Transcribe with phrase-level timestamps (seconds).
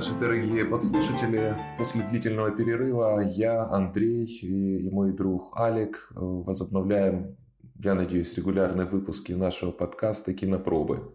[0.00, 1.54] наши дорогие подслушатели.
[1.76, 7.36] После длительного перерыва я, Андрей и, мой друг Алик э, возобновляем,
[7.84, 11.14] я надеюсь, регулярные выпуски нашего подкаста «Кинопробы».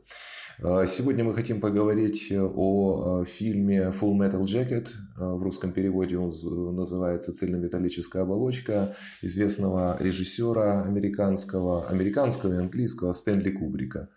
[0.60, 4.90] Э, сегодня мы хотим поговорить о э, фильме Full Metal Jacket.
[5.18, 6.32] В русском переводе он
[6.76, 14.10] называется «Цельнометаллическая оболочка» известного режиссера американского, американского и английского Стэнли Кубрика.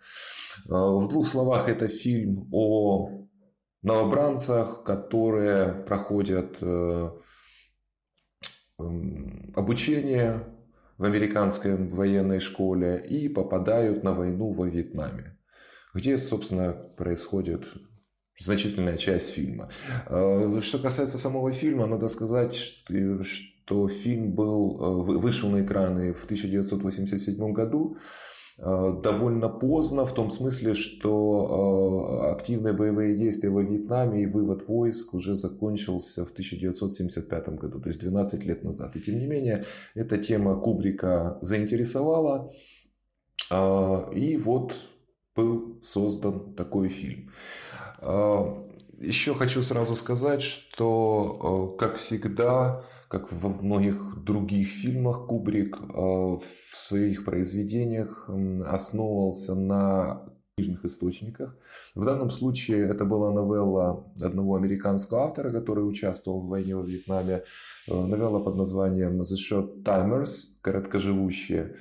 [0.65, 3.28] В двух словах это фильм о
[3.81, 7.11] новобранцах, которые проходят э,
[9.55, 10.43] обучение
[10.97, 15.37] в американской военной школе и попадают на войну во Вьетнаме,
[15.93, 17.67] где, собственно, происходит
[18.39, 19.69] значительная часть фильма.
[20.07, 26.25] Э, что касается самого фильма, надо сказать, что фильм был, э, вышел на экраны в
[26.25, 27.97] 1987 году.
[28.61, 34.67] Э, довольно поздно, в том смысле, что э, активные боевые действия во Вьетнаме и вывод
[34.67, 38.97] войск уже закончился в 1975 году, то есть 12 лет назад.
[38.97, 42.51] И тем не менее, эта тема Кубрика заинтересовала,
[43.49, 44.75] э, и вот
[45.35, 47.31] был создан такой фильм.
[48.01, 56.41] Еще хочу сразу сказать, что, как всегда, как во многих других фильмах, Кубрик э, в
[56.75, 58.29] своих произведениях
[58.65, 61.57] основывался на книжных источниках.
[61.95, 67.43] В данном случае это была новелла одного американского автора, который участвовал в войне во Вьетнаме.
[67.87, 70.29] Э, новелла под названием The Short Timers,
[70.61, 71.77] короткоживущие.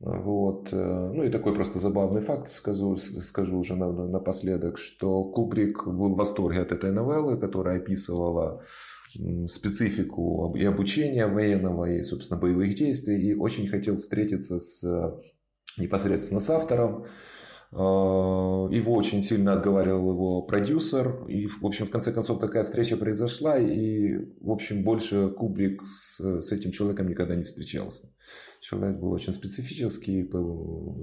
[0.00, 0.68] Вот.
[0.72, 6.18] Э, ну и такой просто забавный факт скажу, скажу уже напоследок, что Кубрик был в
[6.18, 8.62] восторге от этой новеллы, которая описывала
[9.48, 14.82] специфику и обучения военного, и, собственно, боевых действий, и очень хотел встретиться с,
[15.76, 17.06] непосредственно с автором.
[17.70, 22.96] А, его очень сильно отговаривал его продюсер, и, в общем, в конце концов, такая встреча
[22.96, 28.12] произошла, и, в общем, больше Кубрик с, с этим человеком никогда не встречался.
[28.60, 30.24] Человек был очень специфический,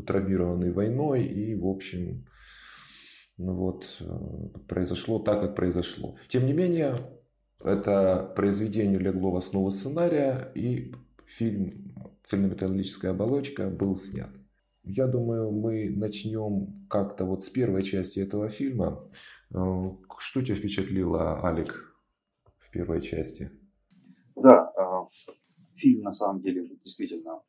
[0.06, 2.26] травмированный войной, и, в общем,
[3.38, 6.16] ну вот, э, произошло так, как произошло.
[6.30, 6.96] Тем не менее,
[7.66, 10.94] это произведение легло в основу сценария, и
[11.26, 11.94] фильм
[12.24, 14.30] «Цельнометаллическая оболочка» был снят.
[14.84, 19.10] Я думаю, мы начнем как-то вот с первой части этого фильма.
[19.52, 21.96] Э, что тебя впечатлило, Алик,
[22.60, 23.52] в первой части?
[24.36, 25.36] Да, э,
[25.76, 27.42] фильм на самом деле действительно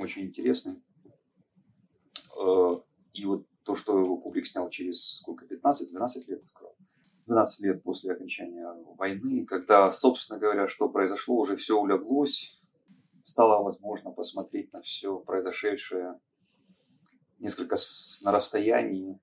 [0.00, 0.80] очень интересный.
[2.40, 2.76] Э,
[3.12, 6.44] и вот то, что его Кубрик снял через сколько, 15-12 лет,
[7.26, 12.60] 12 лет после окончания войны, когда, собственно говоря, что произошло, уже все улеглось,
[13.24, 16.20] стало возможно посмотреть на все произошедшее
[17.38, 17.76] несколько
[18.22, 19.18] на расстоянии,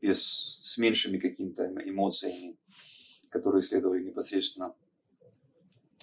[0.00, 2.56] без, с меньшими какими-то эмоциями,
[3.30, 4.74] которые следовали непосредственно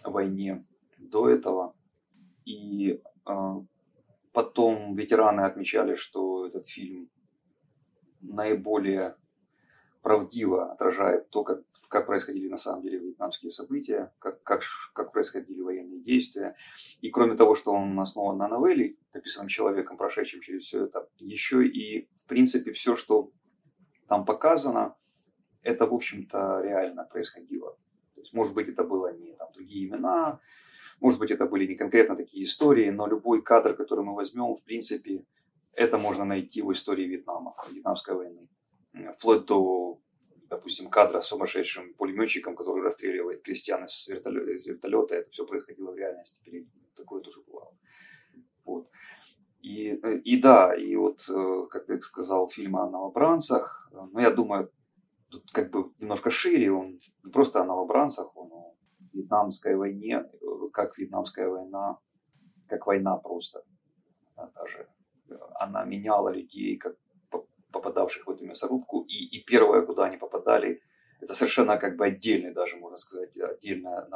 [0.04, 0.66] войне
[0.98, 1.76] до этого.
[2.46, 3.54] И э,
[4.34, 7.10] потом ветераны отмечали, что этот фильм
[8.22, 9.16] наиболее
[10.06, 14.62] правдиво отражает то, как, как происходили на самом деле вьетнамские события, как, как,
[14.94, 16.56] как происходили военные действия.
[17.02, 21.66] И кроме того, что он основан на новелле, написанном человеком, прошедшим через все это, еще
[21.66, 23.32] и, в принципе, все, что
[24.08, 24.96] там показано,
[25.64, 27.72] это, в общем-то, реально происходило.
[28.14, 30.40] То есть, может быть, это было не там, другие имена,
[31.02, 34.64] может быть, это были не конкретно такие истории, но любой кадр, который мы возьмем, в
[34.64, 35.26] принципе,
[35.74, 38.48] это можно найти в истории Вьетнама, Вьетнамской войны
[39.18, 40.00] вплоть до,
[40.50, 45.16] допустим, кадра с сумасшедшим пулеметчиком, который расстреливает крестьян из вертолета, из вертолета.
[45.16, 46.68] Это все происходило в реальности.
[46.96, 47.76] Такое тоже бывало.
[48.64, 48.90] Вот.
[49.62, 54.30] И, и да, и вот, э, как ты сказал, фильм о новобранцах, но ну, я
[54.30, 54.72] думаю,
[55.30, 58.76] тут как бы немножко шире, он не просто о новобранцах, он о
[59.12, 60.24] вьетнамской войне,
[60.72, 61.98] как вьетнамская война,
[62.68, 63.64] как война просто.
[64.36, 64.88] Даже
[65.56, 66.96] она меняла людей, как
[67.76, 69.02] попадавших в эту мясорубку.
[69.02, 70.82] И, и первое, куда они попадали,
[71.22, 74.08] это совершенно как бы отдельный, даже можно сказать, отдельная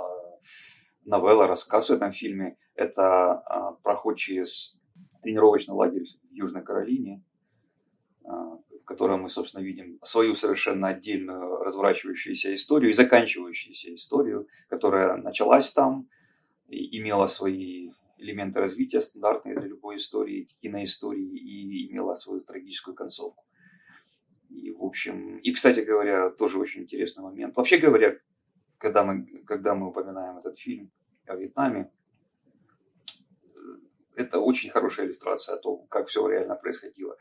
[1.06, 2.58] новелла, рассказ в этом фильме.
[2.76, 4.78] Это а, проход через
[5.22, 7.22] тренировочный лагерь в Южной Каролине,
[8.24, 15.18] а, в котором мы, собственно, видим свою совершенно отдельную разворачивающуюся историю и заканчивающуюся историю, которая
[15.18, 16.08] началась там,
[16.68, 23.44] и имела свои элементы развития стандартные для любой истории, киноистории, и имела свою трагическую концовку.
[24.60, 27.56] И, в общем, и, кстати говоря, тоже очень интересный момент.
[27.56, 28.18] Вообще говоря,
[28.78, 30.92] когда мы, когда мы упоминаем этот фильм
[31.26, 31.90] о Вьетнаме,
[34.16, 37.16] это очень хорошая иллюстрация о том, как все реально происходило.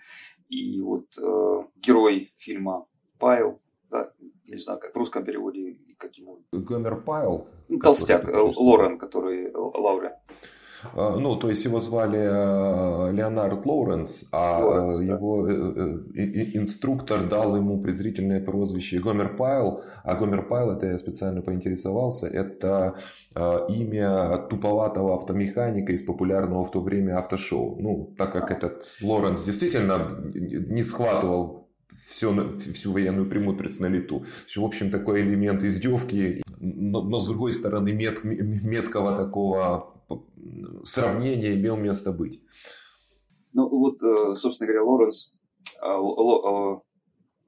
[0.49, 2.87] И вот э, герой фильма
[3.19, 4.13] Пайл, да,
[4.47, 6.43] не знаю, как в русском переводе, как ему.
[6.53, 7.47] Гомер Пайл.
[7.69, 10.13] Ну, толстяк, Лорен, который Лаурен.
[10.95, 15.53] А, ну, то есть его звали э, Леонард Лоуренс, а Лоуренс, его да.
[15.53, 19.83] Э, э, инструктор дал ему презрительное прозвище Гомер Пайл.
[20.05, 22.95] А Гомер Пайл, это я специально поинтересовался, это
[23.69, 27.77] имя туповатого автомеханика из популярного в то время автошоу.
[27.81, 31.58] Ну, так как этот Лоренс действительно не схватывал
[32.07, 34.25] все, всю военную премудрость на лету.
[34.55, 39.95] В общем, такой элемент издевки, но, но с другой стороны мет, меткого такого
[40.85, 42.43] сравнение имел место быть.
[43.53, 45.39] Ну вот, э, собственно говоря, Лоренс,
[45.83, 46.81] э,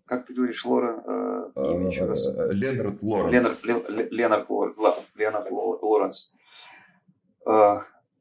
[0.06, 2.26] как ты говоришь, Лора, э, имя еще раз?
[2.50, 3.62] Ленард Лоренс.
[3.64, 4.50] Ленард, Ленард,
[5.16, 6.32] Ленард Лоренс.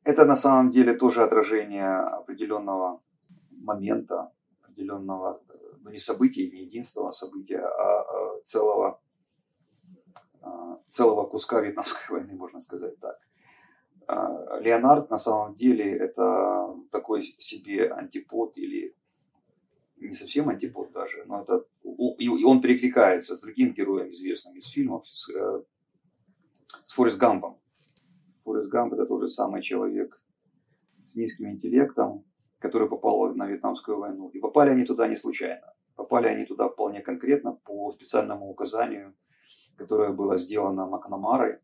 [0.03, 3.01] Это на самом деле тоже отражение определенного
[3.51, 4.31] момента,
[4.61, 5.41] определенного,
[5.89, 9.01] ну не события, не единственного события, а целого,
[10.87, 13.19] целого куска Вьетнамской войны, можно сказать так.
[14.07, 18.95] А, Леонард на самом деле это такой себе антипод или
[19.97, 21.65] не совсем антипод даже, но это
[22.19, 25.63] и он перекликается с другим героем известным из фильмов, с, э,
[26.83, 27.59] с Форест Гампом.
[28.43, 30.21] Форест Гамп это тот же самый человек
[31.03, 32.23] с низким интеллектом,
[32.59, 34.29] который попал на Вьетнамскую войну.
[34.29, 35.73] И попали они туда не случайно.
[35.99, 39.13] Попали они туда вполне конкретно по специальному указанию,
[39.75, 41.57] которое было сделано Макнамарой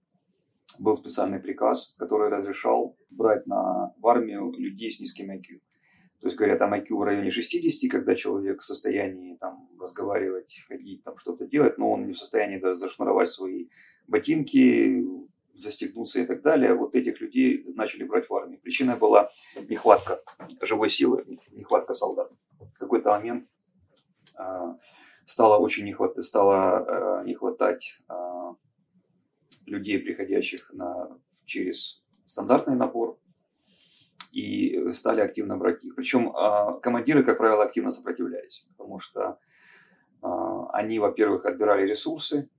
[0.77, 5.61] был специальный приказ, который разрешал брать на, в армию людей с низким IQ.
[6.19, 11.01] То есть, говорят, там IQ в районе 60, когда человек в состоянии там, разговаривать, ходить,
[11.05, 13.69] там, что-то делать, но он не в состоянии даже зашнуровать свои
[14.05, 15.01] ботинки,
[15.53, 16.73] застегнуться и так далее.
[16.73, 18.59] Вот этих людей начали брать в армию.
[18.59, 19.31] Причина была
[19.69, 20.19] нехватка
[20.61, 21.23] живой силы,
[21.53, 22.29] нехватка солдат.
[22.59, 23.47] В какой-то момент
[25.25, 28.53] стало очень не хватать, стало, э, не хватать э,
[29.65, 33.19] людей, приходящих на, через стандартный набор,
[34.31, 35.95] и стали активно брать их.
[35.95, 39.39] Причем а, командиры, как правило, активно сопротивлялись, потому что
[40.21, 42.49] а, они, во-первых, отбирали ресурсы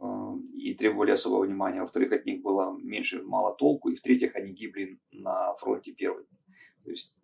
[0.00, 4.52] а, и требовали особого внимания, во-вторых, от них было меньше мало толку, и в-третьих, они
[4.52, 6.28] гибли на фронте первыми.
[6.84, 7.16] То есть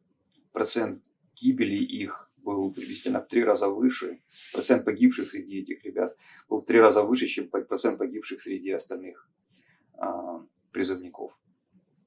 [0.53, 1.01] процент
[1.41, 4.21] гибели их был приблизительно в три раза выше,
[4.53, 6.17] процент погибших среди этих ребят
[6.49, 9.29] был в три раза выше, чем процент погибших среди остальных
[9.99, 10.43] а,
[10.73, 11.39] призывников.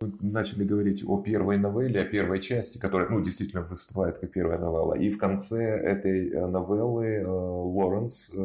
[0.02, 4.58] Мы начали говорить о первой новелле, о первой части, которая ну, действительно выступает как первая
[4.58, 4.96] новелла.
[4.96, 8.40] И в конце этой э, новеллы э, Лоренс, э,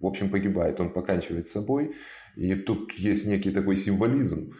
[0.00, 0.80] в общем, погибает.
[0.80, 1.94] Он поканчивает собой.
[2.34, 4.52] И тут есть некий такой символизм,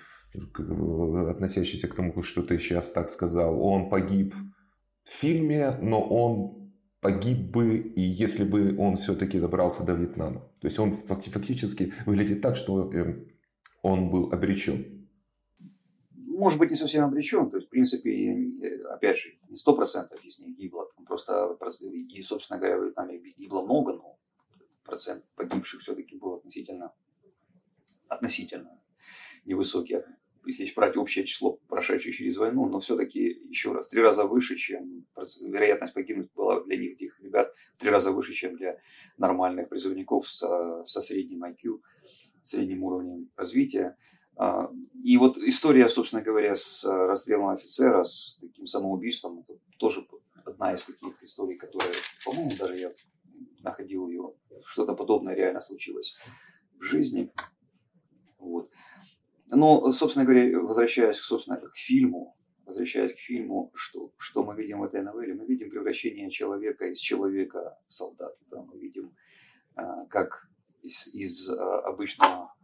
[1.29, 3.61] относящийся к тому, что ты сейчас так сказал.
[3.61, 4.33] Он погиб
[5.09, 10.41] фильме, но он погиб бы, и если бы он все-таки добрался до Вьетнама.
[10.61, 13.29] То есть он фактически выглядит так, что эм,
[13.83, 15.07] он был обречен.
[16.11, 17.51] Может быть, не совсем обречен.
[17.51, 18.11] То есть, в принципе,
[18.91, 20.89] опять же, не сто процентов из них гибло.
[21.07, 24.19] Просто, и, собственно говоря, в Вьетнаме гибло много, но
[24.83, 26.93] процент погибших все-таки был относительно,
[28.09, 28.81] относительно
[29.45, 29.97] невысокий
[30.47, 35.07] если брать общее число прошедших через войну, но все-таки, еще раз, три раза выше, чем
[35.43, 38.79] вероятность погибнуть была для них, этих ребят, три раза выше, чем для
[39.19, 41.81] нормальных призывников со, со средним IQ,
[42.43, 43.97] средним уровнем развития.
[44.37, 44.71] А,
[45.03, 50.07] и вот история, собственно говоря, с расстрелом офицера, с таким самоубийством, это тоже
[50.45, 51.93] одна из таких историй, которая,
[52.25, 52.93] по-моему, даже я
[53.63, 54.35] находил ее,
[54.65, 56.17] что-то подобное реально случилось
[56.79, 57.31] в жизни.
[59.55, 64.85] Но, собственно говоря, возвращаясь, собственно, к фильму, возвращаясь к фильму, что, что мы видим в
[64.85, 65.35] этой новелле?
[65.35, 68.39] Мы видим превращение человека из человека в солдата.
[68.51, 68.63] Да?
[68.63, 69.15] Мы видим,
[69.77, 70.49] а, как
[70.83, 72.55] из, из а, обычного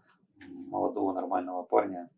[0.49, 2.11] молодого нормального парня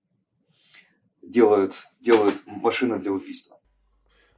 [1.23, 3.61] делают, делают машины для убийства.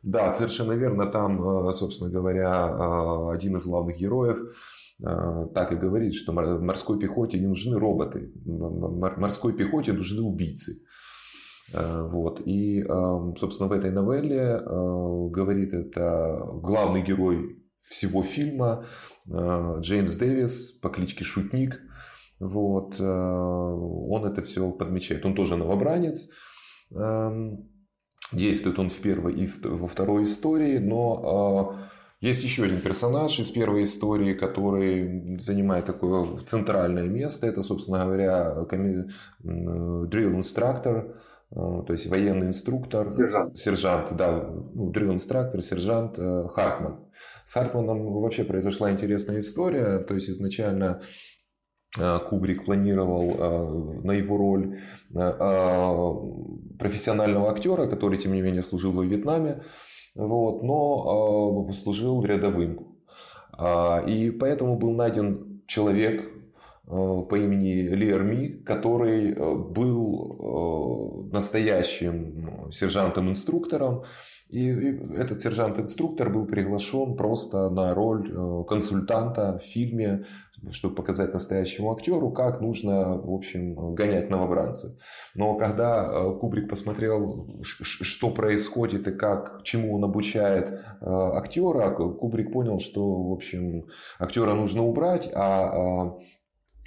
[0.04, 1.06] Да, совершенно верно.
[1.06, 4.38] Там, собственно говоря, а, один из главных героев
[5.02, 10.82] а, так и говорит, что морской пехоте не нужны роботы, морской пехоте нужны убийцы.
[11.72, 12.42] Вот.
[12.44, 12.84] И,
[13.38, 14.60] собственно, в этой новелле
[15.30, 18.84] говорит это главный герой всего фильма
[19.26, 21.80] Джеймс Дэвис по кличке Шутник.
[22.38, 23.00] Вот.
[23.00, 25.24] Он это все подмечает.
[25.24, 26.28] Он тоже новобранец.
[28.34, 31.76] Действует он в первой и во второй истории, но
[32.20, 37.46] есть еще один персонаж из первой истории, который занимает такое центральное место.
[37.46, 38.64] Это, собственно говоря,
[39.42, 41.06] drill инструктор,
[41.50, 47.00] э, то есть военный инструктор, сержант, сержант да, ну, drill инструктор, сержант Хартман.
[47.44, 51.02] С Хартманом вообще произошла интересная история, то есть изначально
[52.28, 54.80] Кубрик планировал на его роль
[56.78, 59.62] профессионального актера, который, тем не менее, служил во Вьетнаме,
[60.14, 62.96] вот, но служил рядовым.
[64.08, 66.34] И поэтому был найден человек,
[66.86, 74.04] Э, по имени Лерми, который э, был э, настоящим сержантом-инструктором.
[74.54, 74.68] И
[75.16, 80.26] этот сержант-инструктор был приглашен просто на роль консультанта в фильме,
[80.70, 84.92] чтобы показать настоящему актеру, как нужно, в общем, гонять новобранцев.
[85.34, 93.24] Но когда Кубрик посмотрел, что происходит и как, чему он обучает актера, Кубрик понял, что,
[93.24, 93.86] в общем,
[94.20, 96.16] актера нужно убрать, а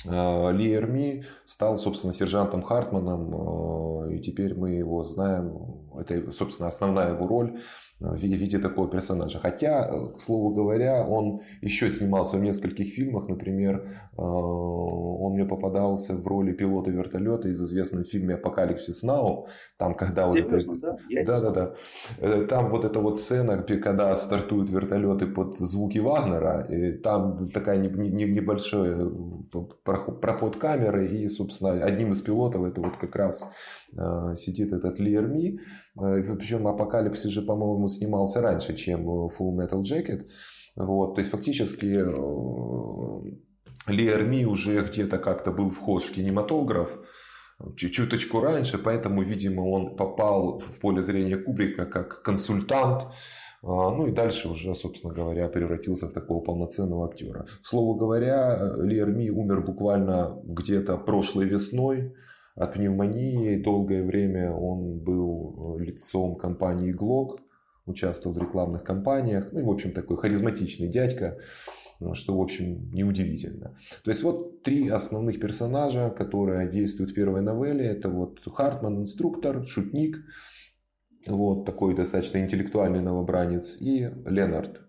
[0.06, 5.77] Э, Ли Эрми стал, собственно, сержантом Хартманом, э, и теперь мы его знаем.
[6.00, 7.60] Это, собственно, основная его роль
[8.00, 9.39] в виде такого персонажа.
[9.39, 13.27] Хотя, э, к слову говоря, он еще снимался в нескольких фильмах.
[13.27, 19.48] Например, э, он мне попадался в роли пилота вертолета в известном фильме «Апокалипсис Нау».
[19.77, 20.60] Там, когда вот это...
[20.75, 20.98] да?
[21.25, 21.74] да, да, да.
[22.20, 27.80] Э, там вот эта вот сцена, когда стартуют вертолеты под звуки Вагнера, и там такая
[27.80, 29.12] небольшой
[30.22, 33.51] проход камеры, и, собственно, одним из пилотов это вот как раз
[34.36, 35.60] сидит этот Ли Эрми.
[35.96, 40.27] Причем «Апокалипсис» же, по-моему, он снимался раньше, чем Full Metal Jacket.
[40.75, 47.00] Вот, то есть фактически э, Ли уже где-то как-то был вхож в кинематограф
[47.75, 53.08] чуточку раньше, поэтому, видимо, он попал в поле зрения Кубрика как консультант,
[53.63, 57.48] а, ну и дальше уже, собственно говоря, превратился в такого полноценного актера.
[57.63, 59.01] К слову говоря, Ли
[59.32, 62.13] умер буквально где-то прошлой весной
[62.56, 63.63] от пневмонии.
[63.63, 67.38] Долгое время он был лицом компании Glock
[67.88, 69.51] участвовал в рекламных кампаниях.
[69.51, 71.39] Ну и, в общем, такой харизматичный дядька,
[72.00, 73.75] ну, что, в общем, неудивительно.
[74.03, 77.86] То есть, вот три основных персонажа, которые действуют в первой новелле.
[77.86, 80.17] Это вот Хартман, инструктор, шутник,
[81.27, 84.82] вот такой достаточно интеллектуальный новобранец, и Ленард,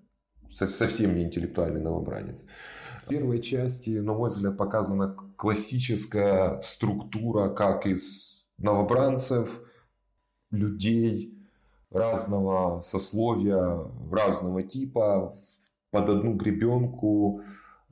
[0.51, 2.47] совсем не интеллектуальный новобранец.
[3.05, 9.63] В первой части, на мой взгляд, показана классическая структура, как из новобранцев,
[10.51, 11.38] людей,
[11.91, 15.35] разного сословия, разного типа
[15.91, 17.41] под одну гребенку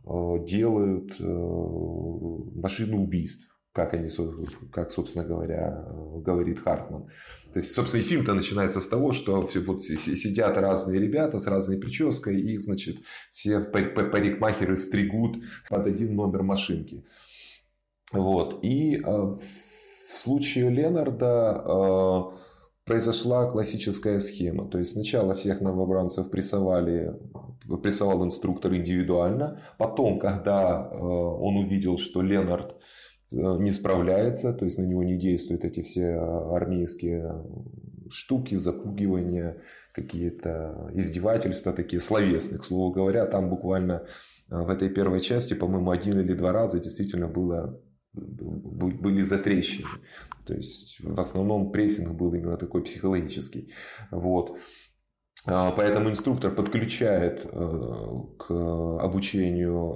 [0.04, 4.08] э, делают э, машину убийств как они,
[4.72, 5.84] как, собственно говоря,
[6.24, 7.08] говорит Хартман.
[7.52, 11.76] То есть, собственно, и фильм-то начинается с того, что вот сидят разные ребята с разной
[11.76, 12.96] прической, и их, значит,
[13.32, 17.04] все парикмахеры стригут под один номер машинки.
[18.12, 18.64] Вот.
[18.64, 19.42] И э, в
[20.08, 22.32] случае Ленарда
[22.86, 24.68] произошла классическая схема.
[24.68, 27.14] То есть сначала всех новобранцев прессовали,
[27.82, 29.60] прессовал инструктор индивидуально.
[29.76, 32.76] Потом, когда э, он увидел, что Ленард
[33.32, 37.44] э, не справляется, то есть на него не действуют эти все армейские
[38.08, 39.56] штуки, запугивания,
[39.92, 42.60] какие-то издевательства такие словесные.
[42.60, 44.04] К слову говоря, там буквально
[44.48, 47.80] э, в этой первой части, по-моему, один или два раза действительно было
[48.16, 49.88] были затрещины.
[50.46, 53.72] То есть в основном прессинг был именно такой психологический.
[54.10, 54.58] Вот.
[55.46, 57.48] А, поэтому инструктор подключает э,
[58.38, 58.50] к
[59.00, 59.94] обучению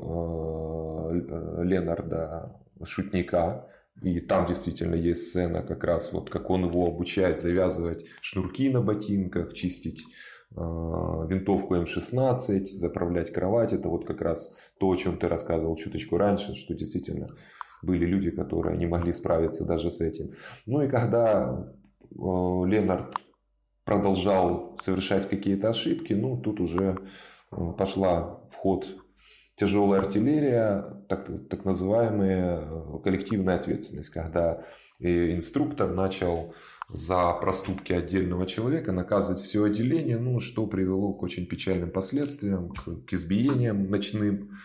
[1.12, 3.66] э, Ленарда шутника.
[4.02, 8.80] И там действительно есть сцена, как раз вот как он его обучает завязывать шнурки на
[8.80, 10.04] ботинках, чистить
[10.52, 13.72] э, винтовку М16, заправлять кровать.
[13.72, 17.28] Это вот как раз то, о чем ты рассказывал чуточку раньше, что действительно
[17.82, 20.34] были люди, которые не могли справиться даже с этим.
[20.66, 23.14] Ну и когда э, Ленард
[23.84, 26.99] продолжал совершать какие-то ошибки, ну тут уже
[27.52, 28.87] э, пошла в ход
[29.56, 34.64] тяжелая артиллерия, так, так называемая э, коллективная ответственность, когда
[35.02, 36.54] инструктор начал
[36.92, 43.06] за проступки отдельного человека наказывать все отделение, ну, что привело к очень печальным последствиям, к,
[43.06, 44.58] к избиениям ночным,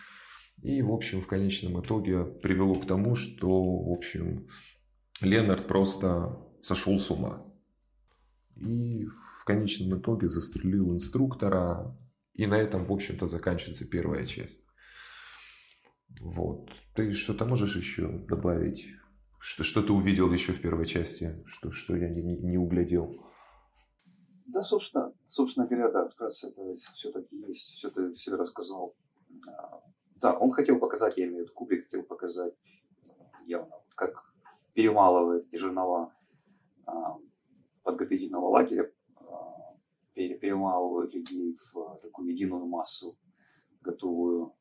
[0.66, 4.48] и, в общем, в конечном итоге привело к тому, что, в общем,
[5.20, 7.46] Ленард просто сошел с ума.
[8.56, 11.96] И в конечном итоге застрелил инструктора.
[12.34, 14.66] И на этом, в общем-то, заканчивается первая часть.
[16.20, 16.70] Вот.
[16.96, 18.86] Ты что-то можешь еще добавить?
[19.38, 23.24] Что, что ты увидел еще в первой части, что, что я не, не, углядел?
[24.46, 28.96] Да, собственно, собственно говоря, да, раз это все-таки есть, все ты все рассказал.
[30.16, 32.54] А, да, он хотел показать, я имею в виду, Кубрик хотел показать
[33.46, 34.32] явно, как
[34.74, 36.12] перемалывает эти жернова
[37.82, 38.90] подготовительного лагеря
[40.14, 43.18] перемалывают людей в такую единую массу,
[43.80, 44.54] готовую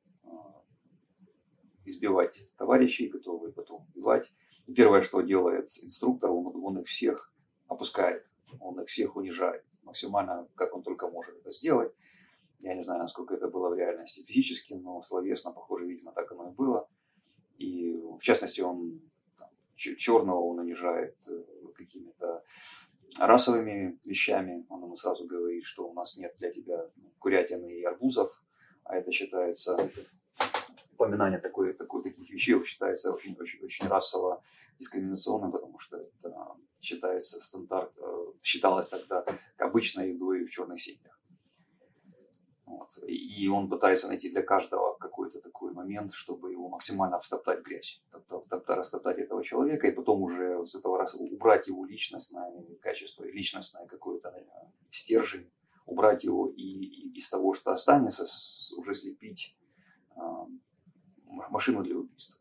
[1.86, 4.32] избивать товарищей, готовые потом убивать.
[4.66, 7.34] И первое, что делает инструктор, он, он их всех
[7.68, 8.26] опускает,
[8.60, 11.94] он их всех унижает максимально, как он только может это сделать.
[12.60, 16.50] Я не знаю, насколько это было в реальности физически, но словесно, похоже, видимо, так оно
[16.50, 16.88] и было.
[17.58, 19.02] И в частности, он
[19.76, 21.44] черного он унижает э,
[21.76, 22.44] какими-то
[23.20, 24.66] расовыми вещами.
[24.70, 28.32] Он ему сразу говорит, что у нас нет для тебя курятины и арбузов,
[28.84, 29.90] а это считается
[30.94, 34.42] упоминание такой, такой, таких вещей считается очень, очень, очень расово
[34.80, 39.26] дискриминационным, потому что это считается стандарт, э, считалось тогда
[39.58, 41.15] обычной едой в черных семьях.
[42.78, 42.90] Вот.
[43.08, 48.02] И он пытается найти для каждого какой-то такой момент, чтобы его максимально встоптать в грязь,
[48.68, 52.52] растоптать этого человека, и потом уже с этого раз убрать его личностное
[52.82, 54.34] качество, личностное какое-то
[54.92, 55.50] стержень,
[55.86, 58.26] убрать его и, и из того, что останется,
[58.78, 59.56] уже слепить
[60.18, 60.22] э,
[61.50, 62.40] машину для убийства.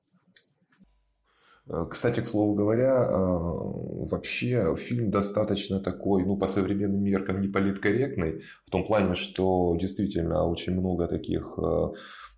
[1.66, 7.49] Э, кстати, к слову говоря, э, вообще фильм достаточно такой, ну, по современным меркам не
[7.49, 11.87] политкорректный, в том плане, что действительно очень много таких, э,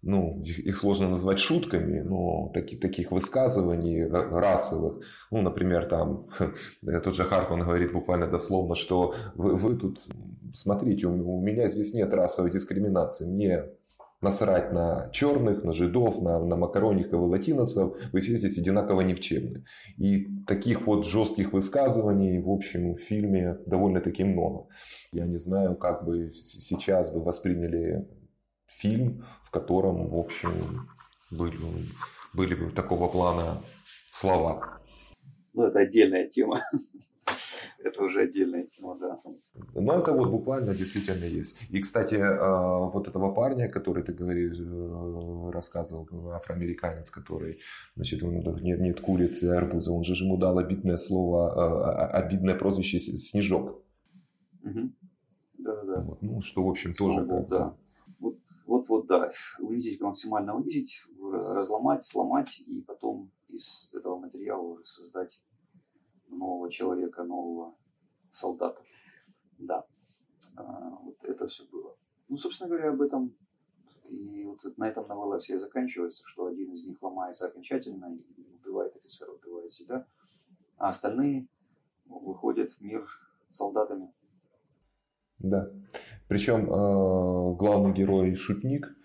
[0.03, 6.29] ну, их сложно назвать шутками, но таких, таких высказываний расовых, ну, например, там,
[7.05, 10.07] тот же Хартман говорит буквально дословно, что вы, вы тут,
[10.55, 13.65] смотрите, у меня здесь нет расовой дискриминации, мне
[14.27, 19.65] насрать на черных, на жидов, на, на макароников и латиносов, вы все здесь одинаково никчемны.
[19.99, 24.67] И таких вот жестких высказываний, в общем, в фильме довольно-таки много.
[25.13, 28.09] Я не знаю, как бы сейчас бы восприняли
[28.67, 30.51] фильм, в котором, в общем,
[31.31, 31.57] были,
[32.35, 33.63] были бы такого плана
[34.11, 34.81] слова.
[35.55, 36.61] Ну, это отдельная тема
[37.87, 39.21] это уже отдельная тема, да.
[39.75, 41.59] Но это вот буквально действительно есть.
[41.71, 47.59] И, кстати, а, вот этого парня, который ты говоришь, э, рассказывал, афроамериканец, который,
[47.95, 52.55] значит, он нет, нет курицы, арбуза, он же ему дал обидное слово, а, а, обидное
[52.55, 53.83] прозвище Снежок.
[55.59, 56.01] Да-да-да.
[56.01, 57.23] Вот, ну, что, в общем, тоже...
[57.23, 57.75] Бог, да.
[58.19, 59.31] Вот, вот, вот, да.
[59.61, 65.41] Унизить, максимально унизить, разломать, сломать, и потом из этого материала создать
[66.37, 67.75] нового человека, нового
[68.31, 68.83] солдата.
[69.59, 69.87] Да,
[70.57, 71.97] а, вот это все было.
[72.29, 73.35] Ну, собственно говоря, об этом
[74.09, 78.95] и вот на этом новелла все заканчивается, что один из них ломается окончательно и убивает
[78.97, 80.07] офицера, убивает себя,
[80.77, 81.49] а остальные
[82.07, 83.07] выходят в мир
[83.51, 84.13] солдатами.
[85.39, 85.71] Да.
[86.29, 88.96] Причем э, главный герой шутник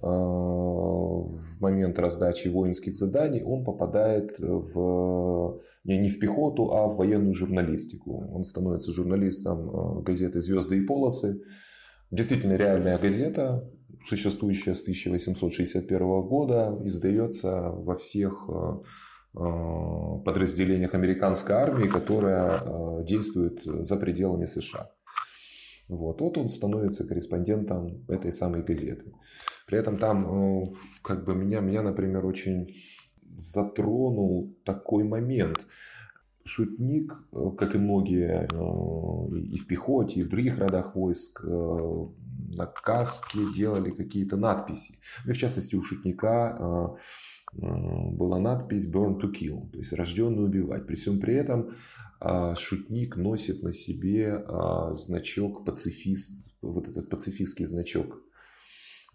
[0.00, 5.60] в момент раздачи воинских заданий он попадает в
[5.96, 8.30] не в пехоту, а в военную журналистику.
[8.34, 11.40] Он становится журналистом э, газеты «Звезды и полосы».
[12.10, 13.68] Действительно реальная газета,
[14.06, 18.80] существующая с 1861 года, издается во всех э,
[19.34, 24.90] э, подразделениях американской армии, которая действует за пределами США.
[25.88, 26.20] Вот.
[26.20, 29.06] вот он становится корреспондентом этой самой газеты.
[29.68, 32.74] При этом там, как бы меня, меня, например, очень
[33.36, 35.66] затронул такой момент.
[36.44, 42.06] Шутник, э, как и многие э, и в пехоте, и в других родах войск, э,
[42.56, 44.94] на каске делали какие-то надписи.
[45.26, 46.96] Ну, в частности, у шутника
[47.52, 50.86] была надпись «Burn to kill», то есть «рожденный убивать».
[50.86, 51.74] При всем при этом
[52.56, 54.44] шутник носит на себе
[54.92, 58.22] значок пацифист, вот этот пацифистский значок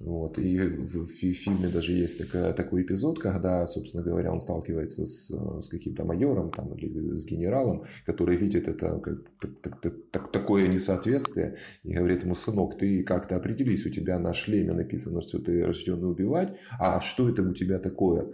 [0.04, 0.38] вот.
[0.38, 5.30] И в, фильме даже есть такая, такой эпизод, когда, собственно говоря, он сталкивается с,
[5.62, 9.24] с каким-то майором там, или с генералом, который видит это как,
[9.62, 14.34] так, так, так, такое несоответствие и говорит ему, сынок, ты как-то определись, у тебя на
[14.34, 18.34] шлеме написано, что ты рожденный убивать, а что это у тебя такое?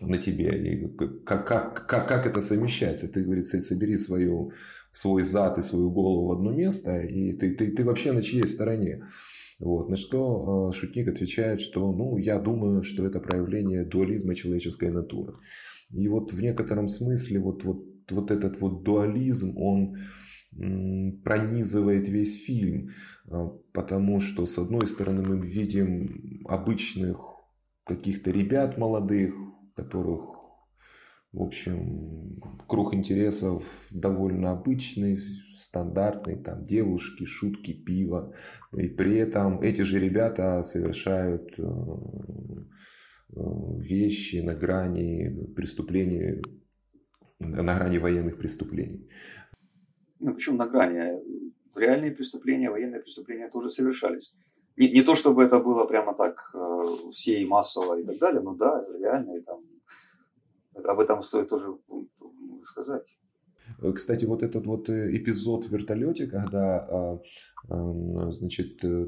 [0.00, 0.88] на тебе, и
[1.24, 3.08] как, как, как, как это совмещается?
[3.08, 4.52] Ты, говорит, собери свою,
[4.92, 8.46] свой зад и свою голову в одно место, и ты, ты, ты вообще на чьей
[8.46, 9.02] стороне?
[9.58, 9.88] Вот.
[9.88, 15.34] На что э, шутник отвечает, что ну, я думаю, что это проявление дуализма человеческой натуры.
[15.90, 19.96] И вот в некотором смысле вот, вот, вот этот вот дуализм, он
[21.24, 22.90] пронизывает весь фильм,
[23.26, 27.18] э, потому что с одной стороны мы видим обычных
[27.84, 29.34] каких-то ребят молодых,
[29.74, 30.37] которых
[31.38, 35.16] в общем, круг интересов довольно обычный,
[35.54, 38.34] стандартный, там девушки, шутки, пиво.
[38.76, 43.40] И при этом эти же ребята совершают э, э,
[43.78, 46.42] вещи на грани преступлений,
[47.38, 49.08] на грани военных преступлений.
[50.18, 51.22] Ну, причем на грани.
[51.76, 54.34] Реальные преступления, военные преступления тоже совершались.
[54.76, 58.40] Не, не то, чтобы это было прямо так э, все и массово и так далее,
[58.40, 59.60] но да, реально, и там,
[60.84, 61.76] об этом стоит тоже
[62.64, 63.04] сказать.
[63.94, 69.06] Кстати, вот этот вот э, эпизод в вертолете, когда, а, значит, э,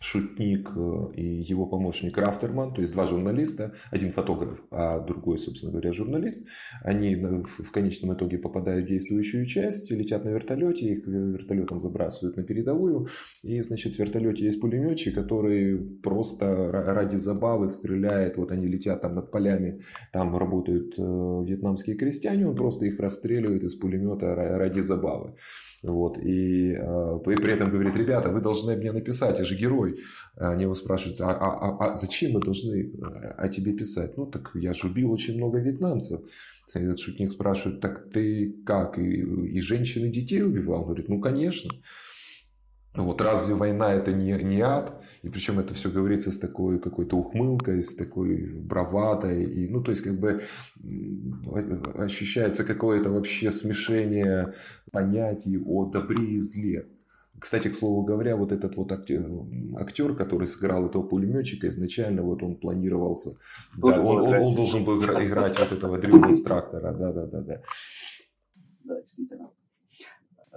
[0.00, 5.72] шутник э, и его помощник Рафтерман, то есть два журналиста, один фотограф, а другой, собственно
[5.72, 6.46] говоря, журналист,
[6.82, 12.44] они в конечном итоге попадают в действующую часть, летят на вертолете, их вертолетом забрасывают на
[12.44, 13.08] передовую,
[13.42, 19.14] и, значит, в вертолете есть пулеметчик, который просто ради забавы стреляет, вот они летят там
[19.14, 19.82] над полями,
[20.12, 25.34] там работают э, вьетнамские крестьяне, он просто их расстреливает из пулемета ради забавы.
[25.82, 30.00] Вот, и, э, и при этом говорит, ребята, вы должны мне написать, я же герой.
[30.36, 32.90] Они его спрашивают, а, а, а, а зачем мы должны
[33.36, 34.16] о тебе писать?
[34.16, 36.20] Ну, так я же убил очень много вьетнамцев.
[36.74, 40.80] Этот шутник спрашивает, так ты как, и, и женщин, и детей убивал?
[40.80, 41.70] Он говорит, ну, конечно.
[43.04, 45.02] Вот разве война это не, не ад?
[45.22, 49.44] И причем это все говорится с такой какой-то ухмылкой, с такой бравадой.
[49.44, 50.42] И, ну, то есть, как бы
[51.94, 54.54] ощущается какое-то вообще смешение
[54.92, 56.86] понятий о добре и зле.
[57.38, 59.24] Кстати, к слову говоря, вот этот вот актер,
[59.78, 63.38] актер который сыграл этого пулеметчика, изначально вот он планировался,
[63.76, 67.62] да, он, он, он должен был играть вот этого Дрюла Страктора, да, да, да, да.
[68.84, 69.50] Да, действительно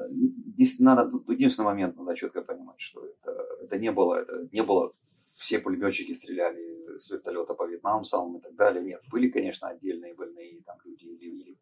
[0.09, 4.93] здесь надо, единственный момент надо четко понимать, что это, это не было, это не было
[5.41, 8.83] все пулеметчики стреляли с вертолета по Вьетнамцам и так далее.
[8.83, 11.57] Нет, были, конечно, отдельные больные там люди или, или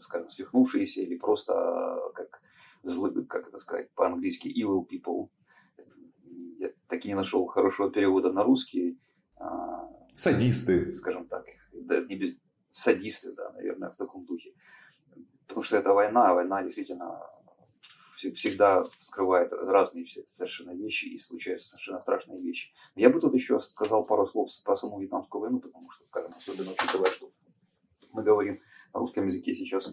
[0.00, 1.52] скажем, свихнувшиеся, или просто
[2.14, 2.42] как
[2.82, 5.30] злые, как это сказать, по-английски evil people.
[6.58, 9.00] Я так и не нашел хорошего перевода на русский.
[9.36, 10.86] А, Садисты.
[10.92, 11.46] Скажем так.
[11.72, 12.36] Да, не без...
[12.72, 14.52] Садисты, да, наверное, в таком духе.
[15.46, 17.20] Потому что это война, а война действительно
[18.32, 22.72] всегда скрывает разные совершенно вещи и случаются совершенно страшные вещи.
[22.94, 26.72] Я бы тут еще сказал пару слов про саму вьетнамскую войну, потому что, скажем, особенно
[26.72, 27.30] учитывая, что
[28.12, 28.60] мы говорим
[28.92, 29.92] на русском языке сейчас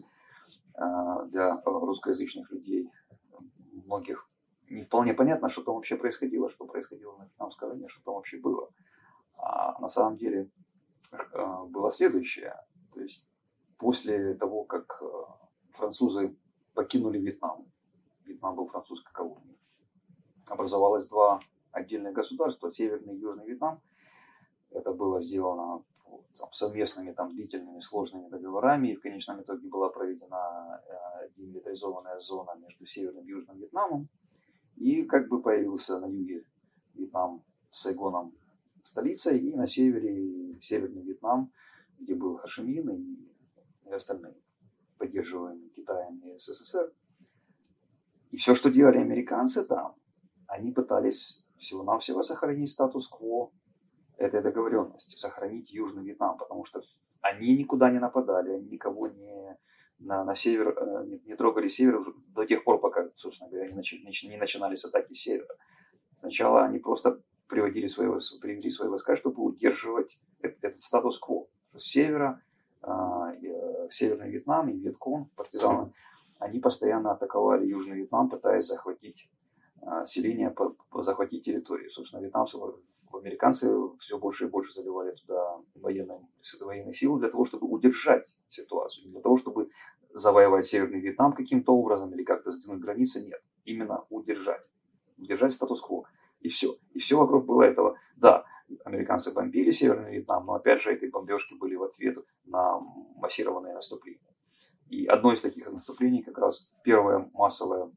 [0.75, 2.89] а, для русскоязычных людей,
[3.71, 4.27] многих
[4.69, 8.37] не вполне понятно, что там вообще происходило, что происходило на вьетнамской войне, что там вообще
[8.37, 8.69] было.
[9.37, 10.49] А на самом деле
[11.33, 12.55] а, было следующее.
[12.93, 13.27] То есть
[13.77, 15.37] после того, как а,
[15.73, 16.35] французы
[16.73, 17.70] покинули Вьетнам,
[18.31, 19.57] Вьетнам был французской колонией.
[20.47, 21.39] Образовалось два
[21.71, 23.81] отдельных государства, Северный и Южный Вьетнам.
[24.71, 25.83] Это было сделано
[26.37, 32.55] там, совместными там, длительными сложными договорами, и в конечном итоге была проведена э, демилитаризованная зона
[32.59, 34.09] между Северным и Южным Вьетнамом.
[34.77, 36.45] И как бы появился на юге
[36.93, 38.33] Вьетнам с Сайгоном
[38.83, 41.51] столицей, и на севере Северный Вьетнам,
[41.99, 42.89] где был Хашимин
[43.85, 44.35] и, остальные,
[44.97, 46.91] поддерживаемые Китаем и СССР.
[48.31, 49.95] И все, что делали американцы там,
[50.47, 53.51] они пытались всего-навсего сохранить статус-кво
[54.17, 56.81] этой договоренности, сохранить Южный Вьетнам, потому что
[57.21, 59.57] они никуда не нападали, они никого не
[59.99, 63.73] на, на север, э, не, не трогали север до тех пор, пока, собственно говоря, не,
[63.73, 65.53] начали, не начинались атаки севера.
[66.19, 68.07] Сначала они просто приводили свои,
[68.39, 71.47] привели свои войска, чтобы удерживать этот, этот статус-кво.
[71.75, 72.41] С севера,
[72.81, 75.93] э, э, Северный Вьетнам и Вьеткон, партизаны,
[76.41, 79.29] они постоянно атаковали Южный Вьетнам, пытаясь захватить
[79.81, 80.53] а, селение,
[81.01, 81.91] захватить территорию.
[81.91, 82.57] Собственно, вьетнамцы,
[83.13, 86.27] американцы все больше и больше заливали туда военные,
[86.61, 89.69] военные силы для того, чтобы удержать ситуацию, для того, чтобы
[90.13, 93.41] завоевать Северный Вьетнам каким-то образом или как-то сдвинуть границы, нет.
[93.63, 94.61] Именно удержать.
[95.17, 96.05] Удержать статус-кво.
[96.39, 96.75] И все.
[96.93, 97.97] И все вокруг было этого.
[98.15, 98.45] Да,
[98.83, 102.79] американцы бомбили Северный Вьетнам, но опять же эти бомбежки были в ответ на
[103.17, 104.30] массированные наступления.
[104.91, 107.89] И одно из таких наступлений как раз первое массовое,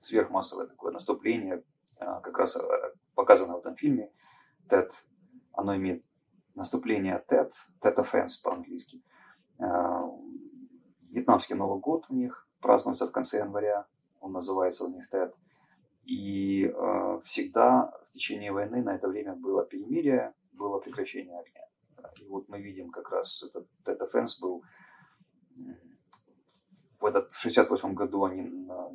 [0.00, 1.62] сверхмассовое такое наступление,
[2.00, 4.10] а, как раз а, показано в этом фильме,
[4.68, 4.90] TED,
[5.52, 6.04] оно имеет
[6.56, 9.00] наступление TED, TED Offense по-английски.
[9.60, 10.10] А,
[11.10, 13.86] вьетнамский Новый год у них празднуется в конце января,
[14.20, 15.32] он называется у них TED.
[16.04, 21.66] И э, всегда в течение войны на это время было перемирие, было прекращение огня.
[22.20, 24.62] И вот мы видим как раз этот TED Offense был
[27.04, 28.50] в этот в 68 году они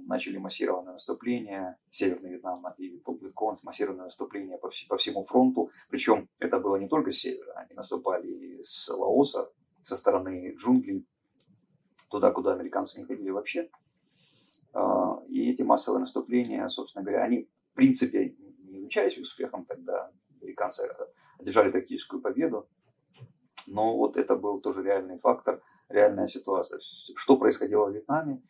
[0.08, 5.70] начали массированное наступление, Северный Вьетнам и Вьеткон, массированное наступление по, по всему фронту.
[5.90, 9.52] Причем это было не только с севера, они наступали с Лаоса,
[9.84, 11.06] со стороны джунглей,
[12.10, 13.70] туда, куда американцы не ходили вообще.
[14.74, 20.10] А, и эти массовые наступления, собственно говоря, они в принципе не увенчались успехом, тогда
[20.42, 20.90] американцы
[21.38, 22.68] одержали тактическую победу.
[23.68, 26.80] Но вот это был тоже реальный фактор– реальная ситуация.
[26.82, 28.42] Что происходило в Вьетнаме?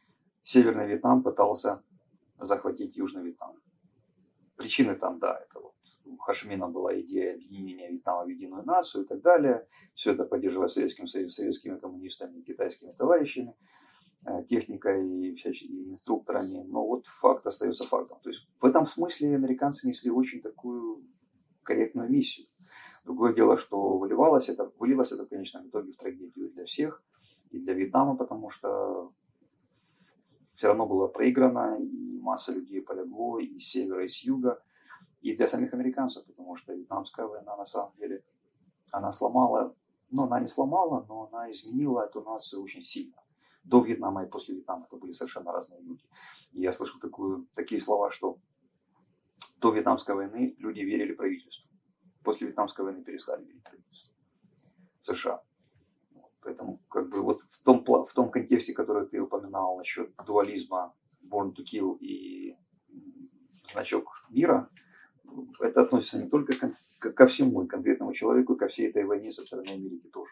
[0.44, 1.84] Северный Вьетнам пытался
[2.40, 3.60] захватить Южный Вьетнам.
[4.56, 5.74] Причины там, да, это вот
[6.06, 9.68] у Хашмина была идея объединения Вьетнама в единую нацию и так далее.
[9.94, 13.56] Все это поддерживалось Советским Союзом, советскими коммунистами китайскими товарищами,
[14.26, 16.64] э, техникой и, всяческими инструкторами.
[16.68, 18.20] Но вот факт остается фактом.
[18.22, 21.04] То есть в этом смысле американцы несли очень такую
[21.64, 22.48] корректную миссию.
[23.06, 27.04] Другое дело, что выливалось это, выливалось это в конечном итоге в трагедию для всех,
[27.52, 29.12] и для Вьетнама, потому что
[30.56, 34.62] все равно было проиграно, и масса людей полегло и с севера, и с юга,
[35.22, 38.24] и для самих американцев, потому что вьетнамская война на самом деле,
[38.92, 39.76] она сломала,
[40.12, 43.16] ну, она не сломала, но она изменила эту нацию очень сильно.
[43.64, 46.04] До Вьетнама и после Вьетнама это были совершенно разные люди.
[46.54, 48.38] И я слышал такую, такие слова, что
[49.58, 51.70] до Вьетнамской войны люди верили правительству.
[52.24, 54.14] После Вьетнамской войны перестали верить правительству.
[55.04, 55.42] США.
[56.42, 61.54] Поэтому как бы вот в том, в том контексте, который ты упоминал насчет дуализма Born
[61.54, 62.56] to Kill и
[63.72, 64.70] значок мира,
[65.60, 66.54] это относится не только
[67.00, 70.32] к, ко всему, и конкретному человеку, ко всей этой войне со стороны Америки тоже.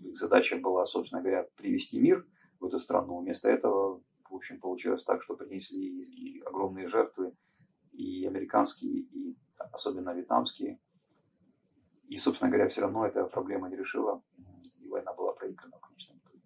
[0.00, 2.26] Их задача была, собственно говоря, привести мир
[2.60, 3.20] в эту страну.
[3.20, 7.34] Вместо этого, в общем, получилось так, что принесли и огромные жертвы,
[7.92, 9.36] и американские, и
[9.72, 10.80] особенно вьетнамские.
[12.08, 14.22] И, собственно говоря, все равно эта проблема не решила
[14.90, 16.42] война была проиграна в конечном итоге.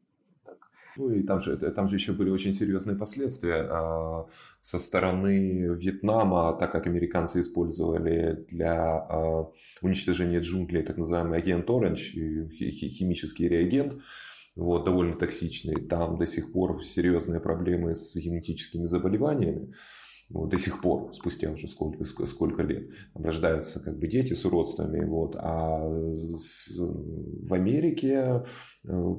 [0.97, 4.27] Ну и там же, там же еще были очень серьезные последствия а,
[4.63, 9.51] со стороны Вьетнама, так как американцы использовали для а,
[9.83, 13.99] уничтожения джунглей так называемый агент Оранж, химический реагент,
[14.55, 15.75] вот, довольно токсичный.
[15.75, 19.75] Там до сих пор серьезные проблемы с генетическими заболеваниями
[20.29, 24.45] вот, до сих пор, спустя уже сколько, сколько лет, там рождаются как бы дети с
[24.45, 28.43] уродствами, вот, а в Америке
[28.85, 29.15] э,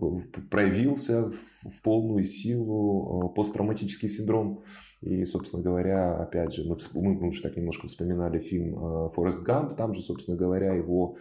[0.51, 4.63] проявился в полную силу э, посттравматический синдром.
[4.99, 9.77] И, собственно говоря, опять же, мы, мы уже так немножко вспоминали фильм э, «Форест Гамп»,
[9.77, 11.15] там же, собственно говоря, его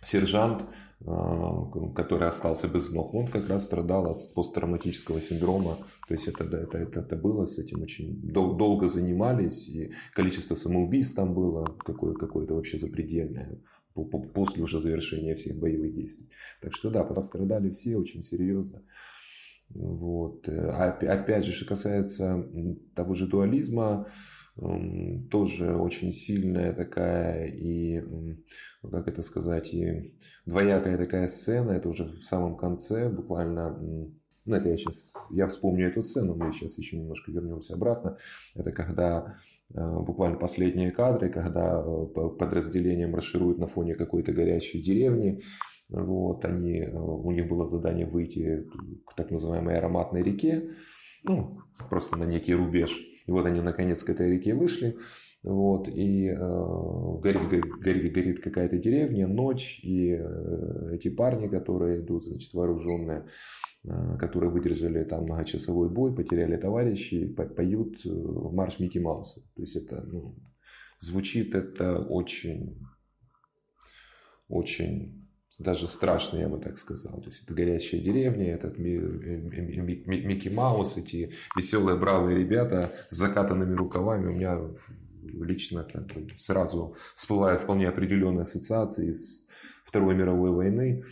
[0.00, 0.64] сержант,
[1.06, 5.78] а, который остался без ног, он как раз страдал от посттравматического синдрома.
[6.08, 10.54] То есть это, это, это, это было, с этим очень дол- долго занимались, и количество
[10.54, 13.58] самоубийств там было какое- какое-то вообще запредельное
[14.34, 16.28] после уже завершения всех боевых действий.
[16.60, 18.82] Так что да, пострадали все очень серьезно.
[19.70, 20.48] Вот.
[20.48, 22.46] А опять же, что касается
[22.94, 24.06] того же дуализма,
[25.30, 28.02] тоже очень сильная такая и,
[28.82, 30.14] как это сказать, и
[30.46, 35.88] двоякая такая сцена, это уже в самом конце, буквально, ну это я сейчас, я вспомню
[35.88, 38.16] эту сцену, мы сейчас еще немножко вернемся обратно,
[38.54, 39.36] это когда
[39.74, 42.06] а, буквально последние кадры, когда э,
[42.38, 45.42] подразделение марширует на фоне какой-то горящей деревни,
[45.88, 48.66] вот, они, э, у них было задание выйти
[49.06, 50.70] к так называемой ароматной реке,
[51.24, 54.96] ну, просто на некий рубеж, и вот они наконец к этой реке вышли.
[55.44, 56.36] Вот, и э,
[57.22, 57.48] горит,
[57.80, 63.26] горит, горит какая-то деревня, ночь, и э, эти парни, которые идут, значит, вооруженные,
[63.84, 69.40] э, которые выдержали там многочасовой бой, потеряли товарищей, по поют э, марш Микки Мауса.
[69.54, 70.34] То есть это, ну,
[70.98, 72.76] звучит это очень,
[74.48, 77.20] очень даже страшно, я бы так сказал.
[77.20, 84.28] То есть это горящая деревня, этот Микки Маус, эти веселые, бравые ребята с закатанными рукавами.
[84.28, 84.58] У меня
[85.22, 89.46] лично как бы сразу всплывают вполне определенные ассоциации из
[89.84, 91.04] Второй мировой войны.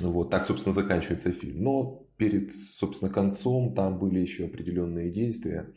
[0.00, 1.62] Вот так, собственно, заканчивается фильм.
[1.62, 5.72] Но перед, собственно, концом там были еще определенные действия,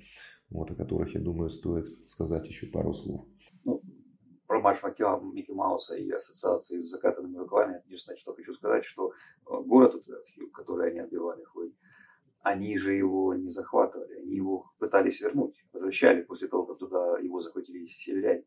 [0.50, 3.26] вот, о которых, я думаю, стоит сказать еще пару слов.
[4.52, 9.62] Про матч Микки Мауса и ассоциации с закатанными рукавами, единственное, что хочу сказать, что э,
[9.62, 9.96] город,
[10.54, 11.42] который они отбивали,
[12.42, 17.40] они же его не захватывали, они его пытались вернуть, возвращали после того, как туда его
[17.40, 18.44] захватили северяне.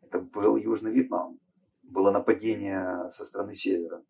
[0.00, 1.38] Это был Южный Вьетнам,
[1.82, 4.02] было нападение со стороны севера.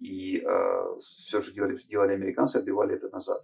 [0.00, 3.42] И э, все, что делали, делали американцы, отбивали это назад.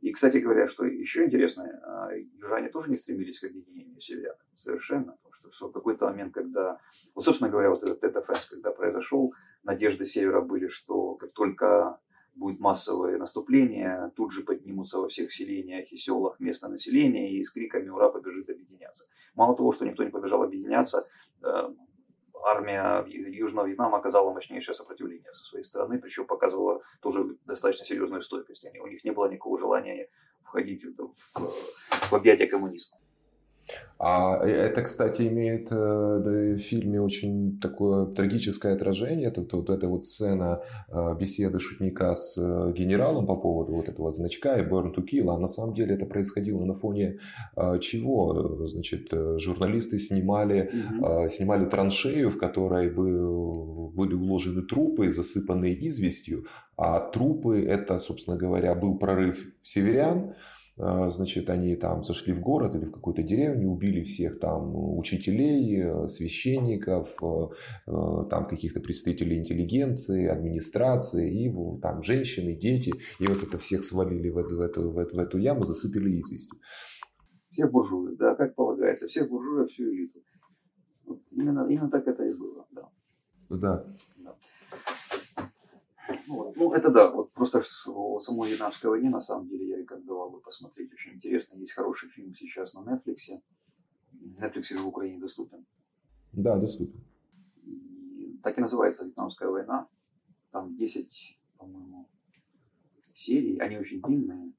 [0.00, 4.36] И, кстати говоря, что еще интересно, э, южане тоже не стремились к объединению северян.
[4.56, 5.16] Совершенно
[5.52, 6.78] что в какой-то момент, когда,
[7.14, 9.32] вот, собственно говоря, вот этот Тетафенс, когда произошел,
[9.62, 11.98] надежды Севера были, что как только
[12.34, 17.50] будет массовое наступление, тут же поднимутся во всех селениях и селах местное население и с
[17.50, 19.08] криками «Ура!» побежит объединяться.
[19.34, 21.08] Мало того, что никто не побежал объединяться,
[21.42, 21.68] э,
[22.44, 28.66] армия Южного Вьетнама оказала мощнейшее сопротивление со своей стороны, причем показывала тоже достаточно серьезную стойкость.
[28.80, 30.08] У них не было никакого желания
[30.42, 32.98] входить в, в объятия коммунизма.
[34.00, 39.26] А это, кстати, имеет в фильме очень такое трагическое отражение.
[39.26, 40.62] Это вот эта вот сцена
[41.18, 42.36] беседы шутника с
[42.72, 45.30] генералом по поводу вот этого значка и Burn to Kill.
[45.30, 47.18] А на самом деле это происходило на фоне
[47.80, 48.66] чего?
[48.66, 49.08] Значит,
[49.40, 51.26] журналисты снимали, угу.
[51.26, 56.44] снимали траншею, в которой были уложены трупы, засыпанные известью.
[56.76, 60.18] А трупы это, собственно говоря, был прорыв северян.
[60.18, 66.08] А, значит, они там зашли в город или в какую-то деревню, убили всех там учителей,
[66.08, 67.48] священников, э,
[67.86, 72.92] э, там каких-то представителей интеллигенции, администрации, и там женщины, дети.
[73.18, 76.18] И вот это всех свалили в эту, в эту, в эту, в эту яму, засыпали
[76.18, 76.58] известью.
[77.50, 80.20] Все буржуи, да, как полагается, все буржуи, всю элиту.
[81.30, 82.88] Именно, именно так это и было, да.
[83.48, 83.84] Да.
[86.26, 89.57] Ну, ну, это да, вот просто о самой Вьетнамской войне, на самом деле,
[89.88, 90.92] рекомендовал бы посмотреть.
[90.92, 91.56] Очень интересно.
[91.56, 93.40] Есть хороший фильм сейчас на Netflix.
[94.12, 95.66] Netflix в Украине доступен.
[96.32, 97.00] Да, доступен.
[97.64, 99.88] И так и называется Вьетнамская война.
[100.50, 102.08] Там 10, по-моему,
[103.14, 103.58] серий.
[103.58, 104.52] Они очень длинные.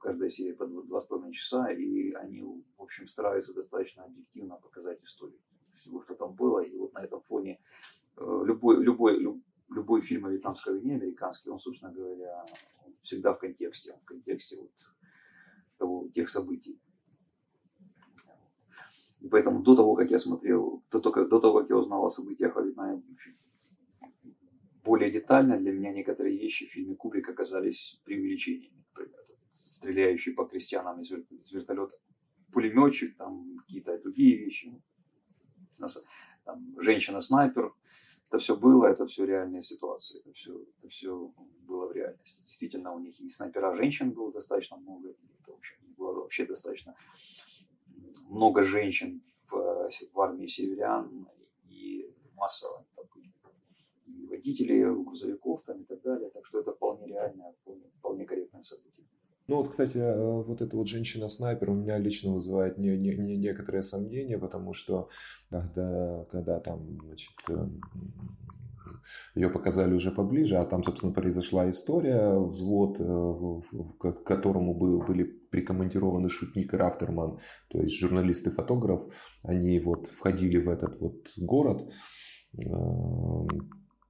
[0.00, 1.70] Каждая серия по 2,5 часа.
[1.70, 5.38] И они, в общем, стараются достаточно объективно показать историю
[5.76, 6.60] всего, что там было.
[6.60, 7.58] И вот на этом фоне
[8.16, 9.20] э, любой, любой,
[9.70, 12.44] любой фильм о вьетнамской войне, американский, он, собственно говоря,
[13.04, 14.72] всегда в контексте, в контексте вот
[15.78, 16.80] того, тех событий.
[19.20, 22.10] И поэтому до того, как я смотрел, до, того, до того, как я узнал о
[22.10, 23.02] событиях о Вьетнаме,
[24.84, 28.84] более детально для меня некоторые вещи в фильме Кубрика оказались преувеличениями.
[28.88, 29.18] Например,
[29.54, 31.96] стреляющий по крестьянам из, вертолета
[32.52, 34.82] пулеметчик, там какие-то другие вещи.
[36.44, 37.72] Там, женщина-снайпер,
[38.34, 41.32] это все было, это все реальные ситуации, это все, это все
[41.68, 42.42] было в реальности.
[42.42, 46.96] Действительно, у них и снайпера женщин было достаточно много, это, в общем, было вообще достаточно
[48.28, 51.28] много женщин в, в армии северян
[51.68, 53.32] и массово были
[54.06, 58.64] и водители грузовиков там и так далее, так что это вполне реальное, вполне, вполне корректное
[58.64, 59.03] событие.
[59.46, 63.36] Ну вот, кстати, э, вот эта вот женщина-снайпер у меня лично вызывает не, не, не
[63.36, 65.10] некоторые сомнения, потому что
[65.50, 67.68] когда, когда там, значит, э,
[69.34, 73.60] ее показали уже поближе, а там, собственно, произошла история, взвод, э,
[73.98, 79.02] к которому были прикомандированы шутник и Рафтерман, то есть журналист и фотограф,
[79.42, 81.92] они вот входили в этот вот город,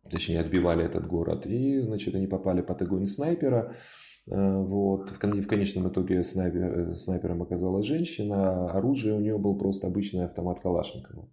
[0.08, 3.74] точнее, отбивали этот город, и, значит, они попали под огонь снайпера,
[4.26, 5.10] вот.
[5.10, 8.70] В конечном итоге снайпер, э, снайпером оказалась женщина.
[8.70, 11.28] Оружие у нее был просто обычный автомат Калашникова.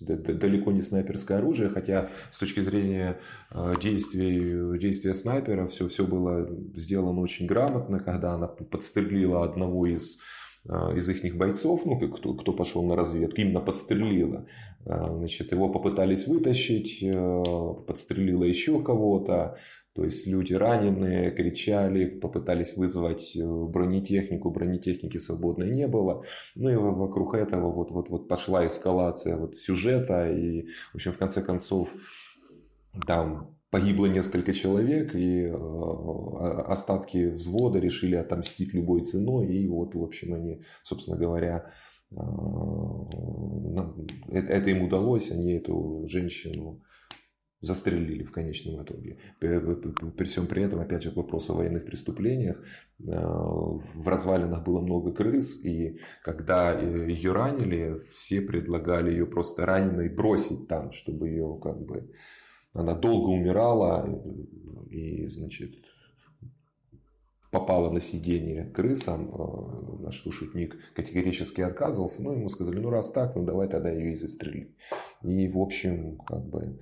[0.00, 3.18] Далеко не снайперское оружие, хотя с точки зрения
[3.50, 10.20] э, действий, действия снайпера все, все было сделано очень грамотно, когда она подстрелила одного из
[10.68, 14.46] из их бойцов, ну, кто, кто пошел на разведку, именно подстрелила.
[14.84, 17.04] Значит, его попытались вытащить,
[17.86, 19.58] подстрелила еще кого-то.
[19.96, 26.22] То есть люди раненые, кричали, попытались вызвать э, бронетехнику, бронетехники свободной не было.
[26.54, 30.30] Ну и вокруг этого вот, вот, вот пошла эскалация вот сюжета.
[30.30, 31.94] И, в общем, в конце концов,
[33.06, 35.52] там погибло несколько человек, и э,
[36.66, 39.54] остатки взвода решили отомстить любой ценой.
[39.54, 41.70] И вот, в общем, они, собственно говоря,
[42.10, 42.16] э,
[44.30, 46.80] это им удалось, они эту женщину
[47.60, 49.18] застрелили в конечном итоге.
[49.40, 54.80] При всем при этом, опять же, к вопросу о военных преступлениях, э, в развалинах было
[54.80, 61.28] много крыс, и когда э, ее ранили, все предлагали ее просто раненой бросить там, чтобы
[61.28, 62.10] ее как бы...
[62.76, 64.06] Она долго умирала,
[64.90, 65.74] и, значит,
[67.50, 72.22] попала на сиденье крысам, э, на что шутник категорически отказывался.
[72.22, 74.74] Ну, ему сказали, ну, раз так, ну, давай тогда ее и застрелим.
[75.22, 76.78] И, в общем, как бы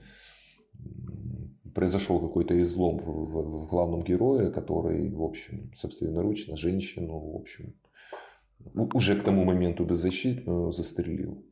[1.74, 7.74] произошел какой-то излом в, в, в главном герое, который, в общем, собственноручно женщину, в общем,
[8.94, 11.44] уже к тому моменту беззащитную застрелил.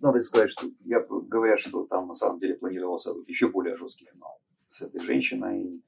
[0.00, 4.40] Надо сказать, что я говорят, что там на самом деле планировался еще более жесткий финал
[4.70, 5.82] с этой женщиной.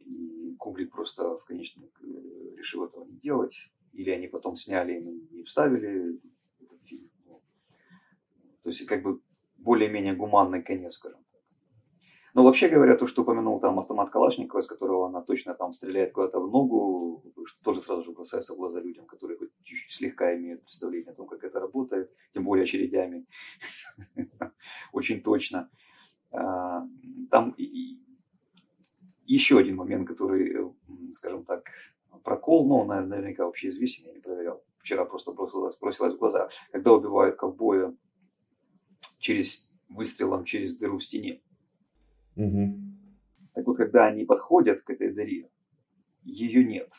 [0.00, 3.54] И Кубрик просто в конечном э, решил этого не делать.
[3.92, 6.20] Или они потом сняли и не вставили
[6.60, 7.10] этот фильм.
[8.62, 9.20] То есть, как бы
[9.58, 11.20] более-менее гуманный конец, скажем
[12.34, 16.12] но вообще говоря, то, что упомянул там автомат Калашникова, из которого она точно там стреляет
[16.12, 20.36] куда-то в ногу, что тоже сразу же бросается в глаза людям, которые хоть чуть-чуть слегка
[20.36, 23.26] имеют представление о том, как это работает, тем более очередями.
[24.92, 25.70] Очень точно.
[26.32, 26.86] А,
[27.30, 27.54] там
[29.26, 30.72] еще один момент, который,
[31.14, 31.64] скажем так,
[32.22, 34.62] прокол, но он наверняка вообще известен, я не проверял.
[34.78, 37.94] Вчера просто бросилось, бросилось в глаза, когда убивают ковбоя
[39.18, 41.42] через выстрелом через дыру в стене.
[42.36, 42.74] Угу.
[43.54, 45.48] Так вот, когда они подходят к этой дыре,
[46.22, 46.92] ее нет.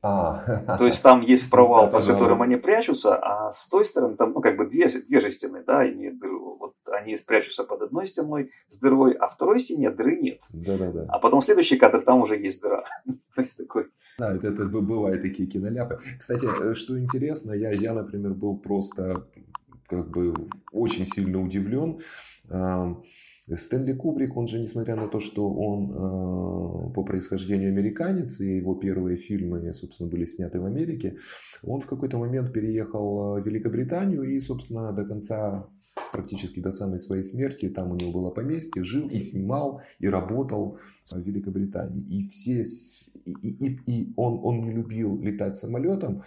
[0.00, 0.76] А.
[0.78, 4.40] То есть там есть провал, по которым они прячутся, а с той стороны там, ну,
[4.40, 6.56] как бы две, две же стены, да, имеют дыру.
[6.58, 10.40] Вот они прячутся под одной стеной с дырой, а второй стене дыры нет.
[10.52, 11.06] Да-да-да.
[11.08, 12.84] А потом следующий кадр, там уже есть дыра.
[13.34, 13.88] То есть такой...
[14.18, 16.00] Да, это, это бывают такие киноляпы.
[16.18, 19.26] Кстати, э, что интересно, я, я, например, был просто
[19.86, 20.34] как бы
[20.72, 22.00] очень сильно удивлен.
[23.54, 28.74] Стэнли Кубрик, он же, несмотря на то, что он э, по происхождению американец, и его
[28.74, 31.16] первые фильмы, собственно, были сняты в Америке,
[31.62, 35.68] он в какой-то момент переехал в Великобританию и, собственно, до конца
[36.12, 40.78] практически до самой своей смерти, там у него было поместье, жил и снимал, и работал
[41.10, 42.02] в Великобритании.
[42.02, 42.62] И все,
[43.24, 46.22] и, и, и он, он не любил летать самолетом,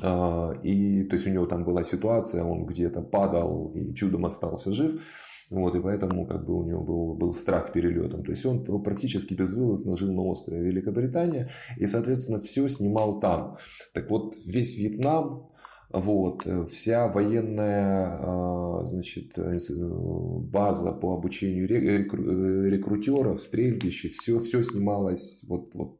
[0.00, 4.72] а, и то есть у него там была ситуация, он где-то падал и чудом остался
[4.72, 5.00] жив.
[5.50, 8.24] Вот, и поэтому как бы у него был, был страх перелетом.
[8.24, 13.56] То есть он практически безвылазно жил на острове Великобритания и, соответственно, все снимал там.
[13.92, 15.48] Так вот, весь Вьетнам,
[15.90, 25.74] вот, вся военная а, значит, э, база по обучению рекрутеров, стрельбище, все, все снималось вот,
[25.74, 25.98] вот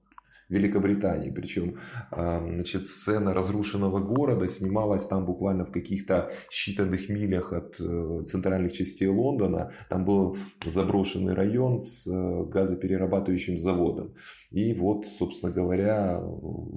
[0.52, 1.30] Великобритании.
[1.30, 1.76] Причем
[2.10, 9.08] значит, сцена разрушенного города снималась там буквально в каких-то считанных милях от э, центральных частей
[9.08, 9.72] Лондона.
[9.88, 14.14] Там был заброшенный район с э, газоперерабатывающим заводом.
[14.50, 16.20] И вот, собственно говоря,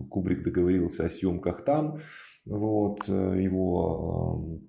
[0.09, 1.99] Кубрик договорился о съемках там.
[2.45, 4.59] Вот, э, его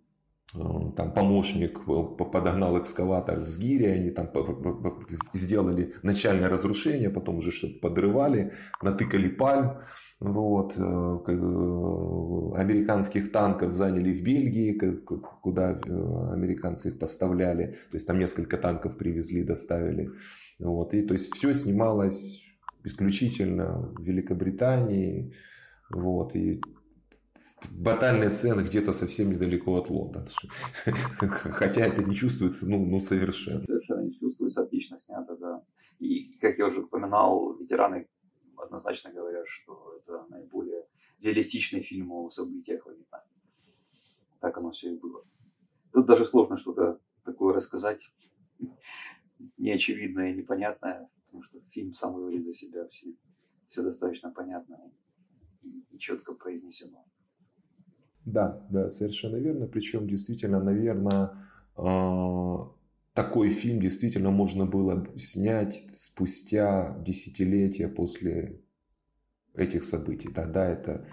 [0.52, 4.30] там помощник э, подогнал экскаватор с гири, они там
[5.34, 9.78] сделали начальное разрушение, потом уже что-то подрывали, натыкали пальм.
[10.20, 10.74] Вот.
[10.78, 10.82] Э,
[12.56, 14.72] американских танков заняли в Бельгии,
[15.42, 15.70] куда
[16.32, 17.72] американцы их поставляли.
[17.90, 20.10] То есть там несколько танков привезли, доставили.
[20.58, 20.94] Вот.
[20.94, 22.44] И то есть все снималось
[22.84, 25.34] исключительно в Великобритании.
[25.90, 26.34] Вот.
[26.34, 26.62] И
[27.70, 30.28] батальная сцена где-то совсем недалеко от Лондона.
[30.86, 33.64] Хотя это не чувствуется, ну, ну совершенно.
[33.64, 35.62] Совершенно не чувствуется, отлично снято, да.
[35.98, 38.06] И, как я уже упоминал, ветераны
[38.56, 40.84] однозначно говорят, что это наиболее
[41.20, 43.24] реалистичный фильм о событиях в Вьетнаме.
[44.40, 45.24] Так оно все и было.
[45.92, 48.00] Тут даже сложно что-то такое рассказать,
[49.56, 53.14] неочевидное и непонятное, потому что фильм сам говорит за себя, все,
[53.68, 54.78] все достаточно понятно
[55.62, 57.04] и четко произнесено.
[58.26, 59.68] Да, да, совершенно верно.
[59.68, 61.30] Причем действительно, наверное,
[61.76, 62.72] а,
[63.14, 68.60] такой фильм действительно можно было снять спустя десятилетия после
[69.54, 70.28] этих событий.
[70.28, 71.06] Тогда это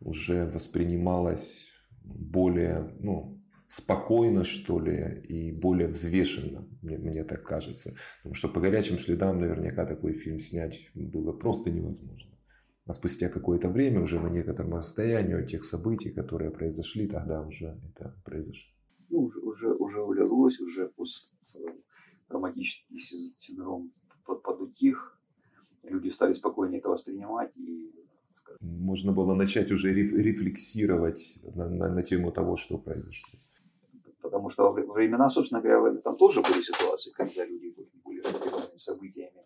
[0.00, 1.68] уже воспринималось
[2.02, 7.94] более, ну, спокойно, что ли, и более взвешенно, мне, мне так кажется.
[8.18, 12.33] Потому что по горячим следам наверняка такой фильм снять было просто невозможно.
[12.86, 17.80] А спустя какое-то время, уже на некотором расстоянии от тех событий, которые произошли, тогда уже
[17.88, 18.70] это произошло.
[19.08, 23.90] Ну, уже, уже, уже улеглось, уже посттравматический синдром
[24.24, 25.18] подутих,
[25.82, 27.90] люди стали спокойнее это воспринимать и
[28.60, 33.38] можно было начать уже рефлексировать на, на, на тему того, что произошло.
[34.20, 37.74] Потому что во времена, собственно говоря, там тоже были ситуации, когда люди
[38.04, 39.44] были шокированы событиями,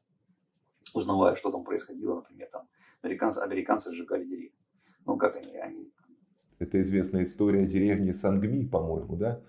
[0.94, 2.68] узнавая, что там происходило, например, там
[3.02, 4.54] американцы, американцы сжигали деревни.
[5.06, 5.92] Ну, как они, они...
[6.58, 9.40] Это известная история деревни Сангми, по-моему, да?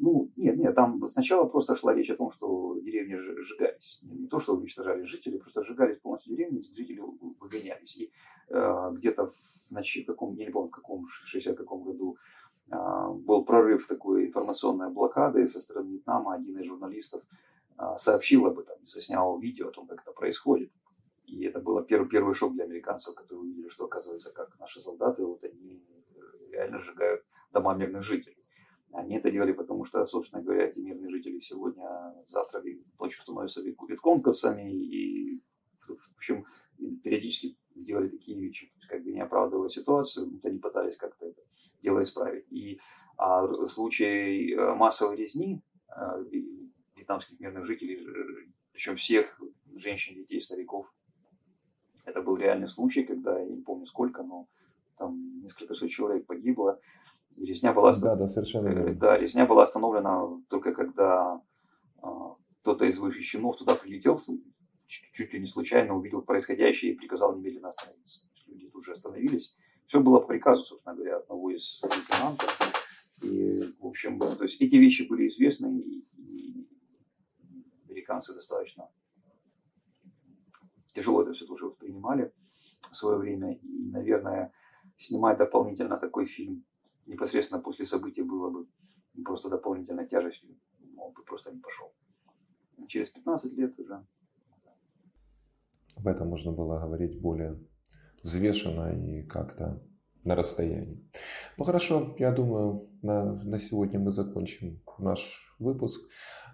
[0.00, 4.00] Ну, нет, нет, там сначала просто шла речь о том, что деревни сжигались.
[4.02, 7.00] Не то, что уничтожали жители, просто сжигались полностью деревни, жители
[7.40, 7.96] выгонялись.
[7.96, 8.12] И
[8.48, 12.16] э, где-то в, ночи, в каком, я не помню, в каком, 60 каком году
[12.70, 12.76] э,
[13.26, 16.34] был прорыв такой информационной блокады со стороны Вьетнама.
[16.34, 17.22] Один из журналистов
[17.78, 20.70] э, сообщил об этом, заснял видео о том, как это происходит.
[21.28, 25.24] И это был первый, первый шок для американцев, которые увидели, что оказывается, как наши солдаты,
[25.24, 25.84] вот они
[26.50, 27.22] реально сжигают
[27.52, 28.44] дома мирных жителей.
[28.92, 31.84] Они это делали, потому что, собственно говоря, эти мирные жители сегодня,
[32.28, 32.62] завтра
[32.98, 35.42] ночью становятся витконговцами и,
[35.86, 36.46] в общем,
[37.02, 41.42] периодически делали такие вещи, как бы не оправдывая ситуацию, вот они пытались как-то это
[41.82, 42.46] дело исправить.
[42.50, 42.80] И
[43.16, 46.18] а, случай э, массовой резни а,
[46.96, 48.06] вьетнамских мирных жителей,
[48.72, 49.40] причем всех
[49.76, 50.92] женщин, детей, стариков,
[52.08, 54.48] это был реальный случай, когда, я не помню сколько, но
[54.96, 56.80] там несколько сот человек погибло.
[57.36, 58.94] И резня была, да, да, совершенно верно.
[58.94, 61.40] Да, резня была остановлена только когда
[62.02, 64.20] а, кто-то из высших чинов туда прилетел,
[64.86, 68.26] чуть, чуть ли не случайно увидел происходящее и приказал немедленно остановиться.
[68.46, 69.54] Люди тут же остановились,
[69.86, 72.58] Все было по приказу, собственно говоря, одного из лейтенантов.
[73.22, 76.68] И, в общем, то есть эти вещи были известны, и, и
[77.88, 78.88] американцы достаточно
[80.94, 82.32] тяжело это все тоже воспринимали
[82.80, 83.54] в свое время.
[83.54, 84.52] И, наверное,
[84.96, 86.64] снимать дополнительно такой фильм
[87.06, 88.66] непосредственно после событий было бы
[89.24, 90.56] просто дополнительной тяжестью.
[90.96, 91.92] Он бы просто не пошел.
[92.88, 94.04] Через 15 лет уже.
[95.96, 97.58] Об этом можно было говорить более
[98.22, 99.82] взвешенно и как-то
[100.24, 101.02] на расстоянии.
[101.56, 106.08] Ну хорошо, я думаю, на, на сегодня мы закончим наш выпуск.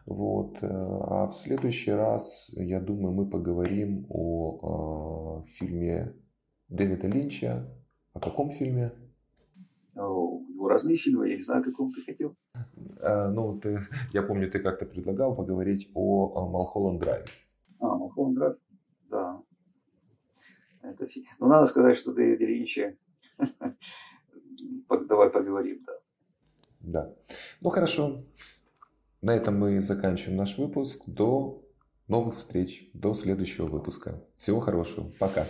[0.07, 0.57] Вот.
[0.63, 6.15] Э, а в следующий раз, я думаю, мы поговорим о, о фильме
[6.69, 7.69] Дэвида Линча.
[8.13, 8.93] О каком фильме?
[9.95, 12.37] У него разные фильмы, я не знаю, о каком ты хотел.
[13.01, 13.81] А, ну, ты,
[14.13, 17.25] я помню, ты как-то предлагал поговорить о, о Малхолланд Драйв.
[17.81, 18.57] А, Малхолланд Драйв,
[19.11, 19.43] да.
[20.83, 21.27] Это фильм.
[21.39, 22.97] Но надо сказать, что Дэвид Линча
[24.89, 25.93] Давай поговорим, да.
[26.81, 27.15] Да.
[27.61, 28.25] Ну хорошо.
[29.25, 31.05] На этом мы заканчиваем наш выпуск.
[31.07, 31.65] До
[32.09, 34.23] новых встреч, до следующего выпуска.
[34.37, 35.13] Всего хорошего.
[35.19, 35.47] Пока.